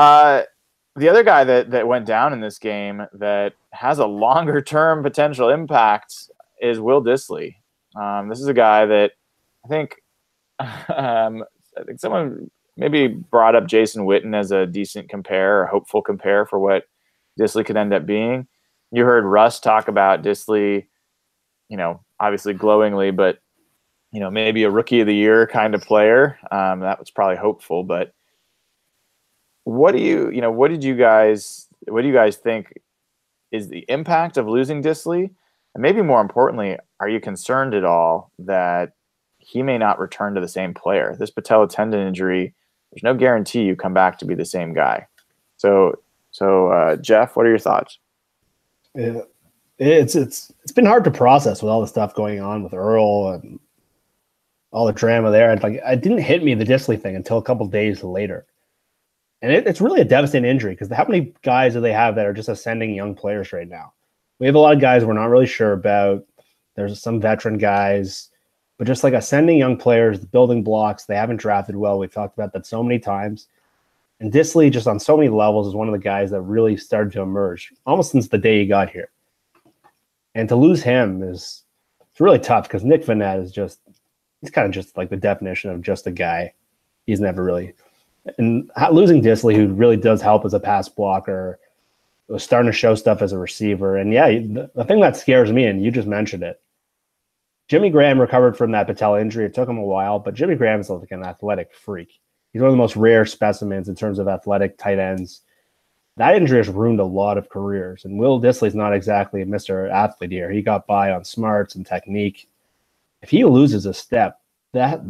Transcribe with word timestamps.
Uh, 0.00 0.44
the 0.96 1.10
other 1.10 1.22
guy 1.22 1.44
that 1.44 1.70
that 1.72 1.86
went 1.86 2.06
down 2.06 2.32
in 2.32 2.40
this 2.40 2.58
game 2.58 3.02
that 3.12 3.52
has 3.72 3.98
a 3.98 4.06
longer 4.06 4.62
term 4.62 5.02
potential 5.02 5.50
impact 5.50 6.14
is 6.62 6.80
Will 6.80 7.04
Dissly. 7.04 7.56
Um, 8.00 8.30
this 8.30 8.40
is 8.40 8.46
a 8.46 8.54
guy 8.54 8.86
that 8.86 9.12
I 9.62 9.68
think 9.68 9.96
um, 10.58 11.44
I 11.76 11.82
think 11.86 12.00
someone 12.00 12.50
maybe 12.78 13.08
brought 13.08 13.54
up 13.54 13.66
Jason 13.66 14.06
Witten 14.06 14.34
as 14.34 14.52
a 14.52 14.66
decent 14.66 15.10
compare 15.10 15.60
or 15.60 15.66
hopeful 15.66 16.00
compare 16.00 16.46
for 16.46 16.58
what 16.58 16.84
Dissly 17.38 17.62
could 17.62 17.76
end 17.76 17.92
up 17.92 18.06
being. 18.06 18.48
You 18.92 19.04
heard 19.04 19.26
Russ 19.26 19.60
talk 19.60 19.88
about 19.88 20.22
Dissly, 20.22 20.86
you 21.68 21.76
know, 21.76 22.00
obviously 22.18 22.54
glowingly, 22.54 23.10
but 23.10 23.38
you 24.12 24.20
know, 24.20 24.30
maybe 24.30 24.62
a 24.62 24.70
rookie 24.70 25.00
of 25.00 25.06
the 25.06 25.14
year 25.14 25.46
kind 25.46 25.74
of 25.74 25.82
player. 25.82 26.38
Um, 26.50 26.80
that 26.80 26.98
was 26.98 27.10
probably 27.10 27.36
hopeful, 27.36 27.84
but 27.84 28.14
what 29.70 29.92
do 29.92 29.98
you, 29.98 30.30
you 30.30 30.40
know, 30.40 30.50
what 30.50 30.68
did 30.68 30.82
you 30.82 30.96
guys, 30.96 31.68
what 31.86 32.02
do 32.02 32.08
you 32.08 32.14
guys 32.14 32.36
think 32.36 32.72
is 33.52 33.68
the 33.68 33.84
impact 33.88 34.36
of 34.36 34.48
losing 34.48 34.82
Dissly? 34.82 35.30
And 35.74 35.82
maybe 35.82 36.02
more 36.02 36.20
importantly, 36.20 36.76
are 36.98 37.08
you 37.08 37.20
concerned 37.20 37.72
at 37.74 37.84
all 37.84 38.32
that 38.40 38.94
he 39.38 39.62
may 39.62 39.78
not 39.78 40.00
return 40.00 40.34
to 40.34 40.40
the 40.40 40.48
same 40.48 40.74
player? 40.74 41.14
This 41.16 41.30
patella 41.30 41.68
tendon 41.68 42.04
injury, 42.04 42.52
there's 42.90 43.04
no 43.04 43.14
guarantee 43.14 43.62
you 43.62 43.76
come 43.76 43.94
back 43.94 44.18
to 44.18 44.24
be 44.24 44.34
the 44.34 44.44
same 44.44 44.74
guy. 44.74 45.06
So, 45.56 46.00
so 46.32 46.72
uh, 46.72 46.96
Jeff, 46.96 47.36
what 47.36 47.46
are 47.46 47.50
your 47.50 47.58
thoughts? 47.58 48.00
Yeah, 48.96 49.20
it's 49.78 50.16
it's 50.16 50.52
it's 50.64 50.72
been 50.72 50.84
hard 50.84 51.04
to 51.04 51.12
process 51.12 51.62
with 51.62 51.70
all 51.70 51.80
the 51.80 51.86
stuff 51.86 52.12
going 52.12 52.40
on 52.40 52.64
with 52.64 52.74
Earl 52.74 53.34
and 53.34 53.60
all 54.72 54.84
the 54.84 54.92
drama 54.92 55.30
there. 55.30 55.52
And 55.52 55.62
like, 55.62 55.80
it 55.84 56.02
didn't 56.02 56.22
hit 56.22 56.42
me 56.42 56.54
the 56.54 56.64
Dissly 56.64 57.00
thing 57.00 57.14
until 57.14 57.38
a 57.38 57.42
couple 57.42 57.66
days 57.68 58.02
later. 58.02 58.46
And 59.42 59.52
it, 59.52 59.66
it's 59.66 59.80
really 59.80 60.00
a 60.00 60.04
devastating 60.04 60.50
injury 60.50 60.72
because 60.72 60.90
how 60.92 61.06
many 61.08 61.32
guys 61.42 61.72
do 61.72 61.80
they 61.80 61.92
have 61.92 62.14
that 62.14 62.26
are 62.26 62.32
just 62.32 62.48
ascending 62.48 62.94
young 62.94 63.14
players 63.14 63.52
right 63.52 63.68
now? 63.68 63.92
We 64.38 64.46
have 64.46 64.54
a 64.54 64.58
lot 64.58 64.74
of 64.74 64.80
guys 64.80 65.04
we're 65.04 65.12
not 65.12 65.30
really 65.30 65.46
sure 65.46 65.72
about. 65.72 66.24
There's 66.74 67.00
some 67.00 67.20
veteran 67.20 67.58
guys, 67.58 68.30
but 68.78 68.86
just 68.86 69.04
like 69.04 69.14
ascending 69.14 69.58
young 69.58 69.76
players, 69.76 70.20
the 70.20 70.26
building 70.26 70.62
blocks, 70.62 71.04
they 71.04 71.16
haven't 71.16 71.36
drafted 71.36 71.76
well. 71.76 71.98
We've 71.98 72.12
talked 72.12 72.36
about 72.36 72.52
that 72.52 72.66
so 72.66 72.82
many 72.82 72.98
times. 72.98 73.48
And 74.20 74.32
Dissly, 74.32 74.70
just 74.70 74.86
on 74.86 75.00
so 75.00 75.16
many 75.16 75.30
levels, 75.30 75.66
is 75.66 75.74
one 75.74 75.88
of 75.88 75.92
the 75.92 75.98
guys 75.98 76.30
that 76.30 76.42
really 76.42 76.76
started 76.76 77.12
to 77.14 77.22
emerge 77.22 77.72
almost 77.86 78.12
since 78.12 78.28
the 78.28 78.38
day 78.38 78.60
he 78.60 78.66
got 78.66 78.90
here. 78.90 79.10
And 80.34 80.48
to 80.48 80.56
lose 80.56 80.82
him 80.82 81.22
is 81.22 81.64
it's 82.10 82.20
really 82.20 82.38
tough 82.38 82.64
because 82.64 82.84
Nick 82.84 83.04
Vannett 83.04 83.42
is 83.42 83.50
just 83.50 83.80
he's 84.40 84.50
kind 84.50 84.66
of 84.66 84.72
just 84.72 84.96
like 84.96 85.10
the 85.10 85.16
definition 85.16 85.70
of 85.70 85.82
just 85.82 86.06
a 86.06 86.10
guy. 86.10 86.52
He's 87.06 87.20
never 87.20 87.42
really 87.42 87.74
and 88.38 88.70
losing 88.92 89.22
Dissly, 89.22 89.54
who 89.54 89.68
really 89.68 89.96
does 89.96 90.20
help 90.20 90.44
as 90.44 90.54
a 90.54 90.60
pass 90.60 90.88
blocker, 90.88 91.58
was 92.28 92.42
starting 92.42 92.70
to 92.70 92.76
show 92.76 92.94
stuff 92.94 93.22
as 93.22 93.32
a 93.32 93.38
receiver. 93.38 93.96
And 93.96 94.12
yeah, 94.12 94.28
the, 94.28 94.70
the 94.74 94.84
thing 94.84 95.00
that 95.00 95.16
scares 95.16 95.52
me, 95.52 95.64
and 95.64 95.82
you 95.84 95.90
just 95.90 96.06
mentioned 96.08 96.42
it, 96.42 96.60
Jimmy 97.68 97.90
Graham 97.90 98.20
recovered 98.20 98.56
from 98.56 98.72
that 98.72 98.86
patella 98.86 99.20
injury. 99.20 99.46
It 99.46 99.54
took 99.54 99.68
him 99.68 99.78
a 99.78 99.84
while, 99.84 100.18
but 100.18 100.34
Jimmy 100.34 100.56
Graham 100.56 100.80
is 100.80 100.90
like 100.90 101.10
an 101.12 101.24
athletic 101.24 101.74
freak. 101.74 102.20
He's 102.52 102.60
one 102.60 102.68
of 102.68 102.72
the 102.72 102.78
most 102.78 102.96
rare 102.96 103.24
specimens 103.24 103.88
in 103.88 103.94
terms 103.94 104.18
of 104.18 104.28
athletic 104.28 104.76
tight 104.76 104.98
ends. 104.98 105.42
That 106.16 106.34
injury 106.34 106.58
has 106.58 106.68
ruined 106.68 107.00
a 107.00 107.04
lot 107.04 107.38
of 107.38 107.48
careers. 107.48 108.04
And 108.04 108.18
Will 108.18 108.40
Dissly's 108.40 108.74
not 108.74 108.92
exactly 108.92 109.42
a 109.42 109.46
Mr. 109.46 109.90
Athlete 109.90 110.32
here. 110.32 110.50
He 110.50 110.62
got 110.62 110.86
by 110.86 111.12
on 111.12 111.24
smarts 111.24 111.76
and 111.76 111.86
technique. 111.86 112.48
If 113.22 113.30
he 113.30 113.44
loses 113.44 113.86
a 113.86 113.94
step, 113.94 114.40
that 114.72 115.00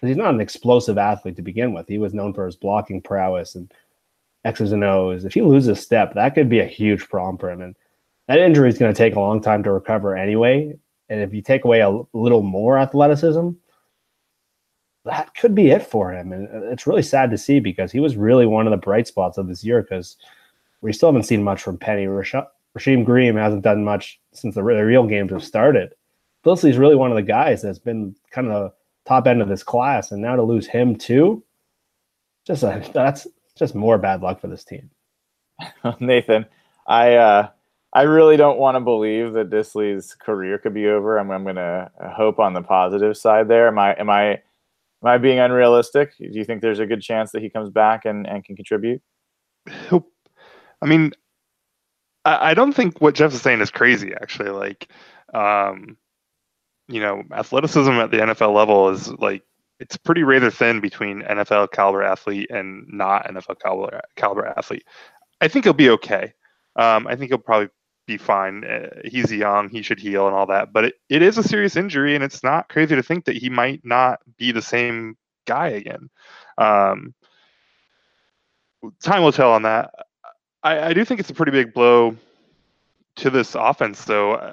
he's 0.00 0.16
not 0.16 0.34
an 0.34 0.40
explosive 0.40 0.98
athlete 0.98 1.36
to 1.36 1.42
begin 1.42 1.72
with. 1.72 1.88
He 1.88 1.98
was 1.98 2.14
known 2.14 2.32
for 2.32 2.46
his 2.46 2.56
blocking 2.56 3.00
prowess 3.00 3.54
and 3.54 3.72
X's 4.44 4.72
and 4.72 4.84
O's. 4.84 5.24
If 5.24 5.34
he 5.34 5.42
loses 5.42 5.68
a 5.68 5.76
step, 5.76 6.14
that 6.14 6.34
could 6.34 6.48
be 6.48 6.60
a 6.60 6.66
huge 6.66 7.08
problem 7.08 7.38
for 7.38 7.50
him. 7.50 7.62
And 7.62 7.74
that 8.28 8.38
injury 8.38 8.68
is 8.68 8.78
going 8.78 8.92
to 8.92 8.98
take 8.98 9.16
a 9.16 9.20
long 9.20 9.40
time 9.40 9.62
to 9.64 9.72
recover 9.72 10.16
anyway. 10.16 10.78
And 11.08 11.20
if 11.20 11.32
you 11.32 11.42
take 11.42 11.64
away 11.64 11.80
a 11.80 12.00
little 12.12 12.42
more 12.42 12.78
athleticism, 12.78 13.50
that 15.04 15.34
could 15.34 15.54
be 15.54 15.70
it 15.70 15.86
for 15.86 16.12
him. 16.12 16.32
And 16.32 16.48
uh, 16.48 16.70
it's 16.70 16.86
really 16.86 17.02
sad 17.02 17.30
to 17.30 17.38
see 17.38 17.60
because 17.60 17.90
he 17.90 18.00
was 18.00 18.16
really 18.16 18.46
one 18.46 18.66
of 18.66 18.70
the 18.70 18.76
bright 18.76 19.08
spots 19.08 19.38
of 19.38 19.48
this 19.48 19.64
year 19.64 19.82
because 19.82 20.16
we 20.82 20.92
still 20.92 21.08
haven't 21.08 21.24
seen 21.24 21.42
much 21.42 21.62
from 21.62 21.78
Penny. 21.78 22.06
Rasheem 22.06 23.04
Green 23.04 23.36
hasn't 23.36 23.62
done 23.62 23.84
much 23.84 24.20
since 24.32 24.54
the, 24.54 24.62
real 24.62 25.06
games 25.06 25.32
have 25.32 25.42
started. 25.42 25.94
Dissly's 26.44 26.78
really 26.78 26.94
one 26.94 27.10
of 27.10 27.16
the 27.16 27.22
guys 27.22 27.62
that's 27.62 27.78
been 27.78 28.14
kind 28.30 28.48
of 28.48 28.72
top 29.08 29.26
end 29.26 29.42
of 29.42 29.48
this 29.48 29.62
class, 29.62 30.12
and 30.12 30.20
now 30.20 30.36
to 30.36 30.42
lose 30.42 30.66
him 30.66 30.94
too, 30.94 31.42
just 32.46 32.62
a, 32.62 32.82
that's 32.92 33.26
just 33.56 33.74
more 33.74 33.98
bad 33.98 34.22
luck 34.22 34.40
for 34.40 34.48
this 34.48 34.64
team. 34.64 34.90
Nathan, 36.00 36.46
I 36.86 37.14
uh, 37.14 37.48
I 37.92 38.02
really 38.02 38.36
don't 38.36 38.58
want 38.58 38.76
to 38.76 38.80
believe 38.80 39.32
that 39.32 39.50
Dissly's 39.50 40.14
career 40.14 40.58
could 40.58 40.74
be 40.74 40.86
over. 40.88 41.18
I'm, 41.18 41.30
I'm 41.30 41.42
going 41.42 41.56
to 41.56 41.90
hope 42.14 42.38
on 42.38 42.52
the 42.52 42.62
positive 42.62 43.16
side 43.16 43.48
there. 43.48 43.68
Am 43.68 43.78
I 43.78 43.94
am 43.94 44.10
I 44.10 44.32
am 44.32 44.40
I 45.04 45.18
being 45.18 45.38
unrealistic? 45.38 46.16
Do 46.18 46.28
you 46.30 46.44
think 46.44 46.60
there's 46.60 46.80
a 46.80 46.86
good 46.86 47.00
chance 47.00 47.32
that 47.32 47.42
he 47.42 47.50
comes 47.50 47.70
back 47.70 48.04
and, 48.04 48.26
and 48.26 48.44
can 48.44 48.56
contribute? 48.56 49.00
I 49.90 50.86
mean, 50.86 51.12
I, 52.24 52.50
I 52.50 52.54
don't 52.54 52.72
think 52.72 53.00
what 53.00 53.14
Jeff 53.14 53.32
is 53.32 53.42
saying 53.42 53.60
is 53.60 53.70
crazy. 53.70 54.12
Actually, 54.12 54.50
like, 54.50 54.88
um, 55.34 55.96
you 56.88 57.00
know, 57.00 57.22
athleticism 57.32 57.90
at 57.90 58.10
the 58.10 58.18
NFL 58.18 58.54
level 58.54 58.88
is 58.88 59.08
like 59.12 59.42
it's 59.78 59.96
pretty 59.96 60.24
razor 60.24 60.50
thin 60.50 60.80
between 60.80 61.22
NFL 61.22 61.70
caliber 61.70 62.02
athlete 62.02 62.50
and 62.50 62.86
not 62.88 63.26
NFL 63.26 63.60
caliber 63.60 64.00
caliber 64.16 64.46
athlete. 64.46 64.84
I 65.40 65.48
think 65.48 65.64
he'll 65.64 65.74
be 65.74 65.90
okay. 65.90 66.32
Um, 66.76 67.06
I 67.06 67.14
think 67.14 67.30
he'll 67.30 67.38
probably 67.38 67.68
be 68.06 68.16
fine. 68.16 68.64
Uh, 68.64 68.88
he's 69.04 69.30
young, 69.30 69.68
he 69.68 69.82
should 69.82 70.00
heal 70.00 70.26
and 70.26 70.34
all 70.34 70.46
that. 70.46 70.72
But 70.72 70.86
it, 70.86 70.94
it 71.08 71.22
is 71.22 71.38
a 71.38 71.42
serious 71.42 71.76
injury, 71.76 72.14
and 72.14 72.24
it's 72.24 72.42
not 72.42 72.68
crazy 72.68 72.96
to 72.96 73.02
think 73.02 73.26
that 73.26 73.36
he 73.36 73.50
might 73.50 73.84
not 73.84 74.20
be 74.36 74.50
the 74.50 74.62
same 74.62 75.16
guy 75.46 75.68
again. 75.68 76.08
Um, 76.56 77.14
time 79.02 79.22
will 79.22 79.32
tell 79.32 79.52
on 79.52 79.62
that. 79.62 79.90
I, 80.62 80.88
I 80.88 80.92
do 80.92 81.04
think 81.04 81.20
it's 81.20 81.30
a 81.30 81.34
pretty 81.34 81.52
big 81.52 81.72
blow 81.72 82.16
to 83.16 83.30
this 83.30 83.54
offense, 83.54 84.04
though 84.04 84.52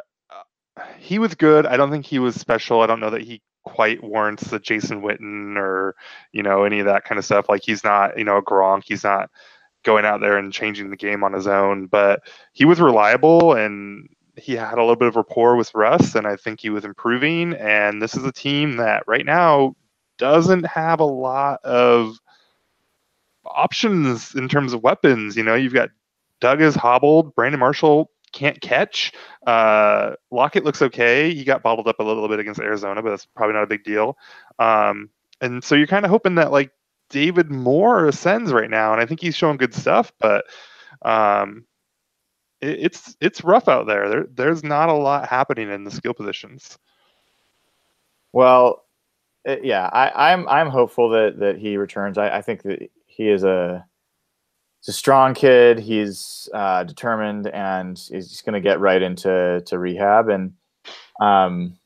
he 0.99 1.19
was 1.19 1.35
good. 1.35 1.65
I 1.65 1.77
don't 1.77 1.91
think 1.91 2.05
he 2.05 2.19
was 2.19 2.35
special. 2.35 2.81
I 2.81 2.87
don't 2.87 2.99
know 2.99 3.11
that 3.11 3.21
he 3.21 3.41
quite 3.63 4.03
warrants 4.03 4.47
the 4.47 4.59
Jason 4.59 5.01
Witten 5.01 5.57
or 5.57 5.95
you 6.31 6.43
know 6.43 6.63
any 6.63 6.79
of 6.79 6.85
that 6.85 7.03
kind 7.03 7.17
of 7.17 7.25
stuff. 7.25 7.49
Like 7.49 7.63
he's 7.63 7.83
not 7.83 8.17
you 8.17 8.23
know 8.23 8.37
a 8.37 8.43
Gronk. 8.43 8.83
He's 8.85 9.03
not 9.03 9.29
going 9.83 10.05
out 10.05 10.19
there 10.19 10.37
and 10.37 10.51
changing 10.51 10.89
the 10.89 10.97
game 10.97 11.23
on 11.23 11.33
his 11.33 11.47
own. 11.47 11.87
But 11.87 12.21
he 12.53 12.65
was 12.65 12.81
reliable 12.81 13.53
and 13.53 14.09
he 14.37 14.53
had 14.53 14.77
a 14.77 14.81
little 14.81 14.95
bit 14.95 15.07
of 15.07 15.15
rapport 15.15 15.55
with 15.55 15.73
Russ, 15.73 16.15
and 16.15 16.27
I 16.27 16.35
think 16.35 16.59
he 16.59 16.69
was 16.69 16.83
improving. 16.83 17.53
And 17.53 18.01
this 18.01 18.15
is 18.15 18.23
a 18.25 18.31
team 18.31 18.77
that 18.77 19.03
right 19.07 19.25
now 19.25 19.75
doesn't 20.17 20.65
have 20.65 20.99
a 20.99 21.05
lot 21.05 21.63
of 21.63 22.17
options 23.45 24.35
in 24.35 24.49
terms 24.49 24.73
of 24.73 24.83
weapons. 24.83 25.37
You 25.37 25.43
know, 25.43 25.55
you've 25.55 25.73
got 25.73 25.89
Doug 26.41 26.61
is 26.61 26.75
hobbled, 26.75 27.33
Brandon 27.35 27.59
Marshall 27.59 28.11
can't 28.35 28.61
catch. 28.61 29.13
Uh, 29.47 30.11
Lockett 30.29 30.65
looks 30.65 30.81
okay. 30.81 31.33
He 31.33 31.43
got 31.43 31.63
bottled 31.63 31.87
up 31.87 31.99
a 31.99 32.03
little 32.03 32.27
bit 32.27 32.39
against 32.39 32.59
Arizona, 32.59 33.01
but 33.01 33.09
that's 33.09 33.25
probably 33.25 33.53
not 33.53 33.63
a 33.63 33.67
big 33.67 33.83
deal. 33.83 34.17
Um, 34.59 35.09
and 35.41 35.63
so 35.63 35.73
you're 35.73 35.87
kind 35.87 36.05
of 36.05 36.11
hoping 36.11 36.35
that 36.35 36.51
like 36.51 36.71
David 37.09 37.49
Moore 37.49 38.07
ascends 38.07 38.51
right 38.51 38.69
now, 38.69 38.91
and 38.91 39.01
I 39.01 39.05
think 39.05 39.21
he's 39.21 39.35
showing 39.35 39.57
good 39.57 39.73
stuff, 39.73 40.11
but 40.19 40.45
um, 41.01 41.65
it, 42.61 42.79
it's 42.79 43.15
it's 43.21 43.43
rough 43.43 43.67
out 43.67 43.87
there. 43.87 44.09
there. 44.09 44.27
There's 44.33 44.63
not 44.63 44.89
a 44.89 44.93
lot 44.93 45.27
happening 45.27 45.71
in 45.71 45.83
the 45.83 45.91
skill 45.91 46.13
positions. 46.13 46.77
Well, 48.33 48.83
it, 49.45 49.63
yeah, 49.63 49.89
I, 49.91 50.31
I'm 50.31 50.47
I'm 50.49 50.69
hopeful 50.69 51.09
that 51.09 51.39
that 51.39 51.57
he 51.57 51.77
returns. 51.77 52.17
I, 52.17 52.37
I 52.37 52.41
think 52.41 52.63
that 52.63 52.89
he 53.07 53.29
is 53.29 53.43
a 53.43 53.85
he's 54.85 54.93
a 54.93 54.97
strong 54.97 55.33
kid. 55.33 55.79
He's 55.79 56.47
uh, 56.53 56.83
determined, 56.83 57.47
and 57.47 57.97
he's 57.97 58.29
just 58.29 58.45
going 58.45 58.53
to 58.53 58.61
get 58.61 58.79
right 58.79 59.01
into 59.01 59.63
to 59.65 59.79
rehab. 59.79 60.29
And 60.29 60.53
um, 61.19 61.77